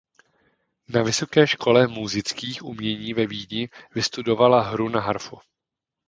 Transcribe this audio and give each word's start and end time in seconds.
Na 0.87 1.03
Vysoké 1.03 1.47
škole 1.47 1.87
múzických 1.87 2.63
umění 2.63 3.13
ve 3.13 3.27
Vídni 3.27 3.69
vystudovala 3.95 4.63
hru 4.69 4.89
na 4.89 4.99
harfu. 4.99 5.37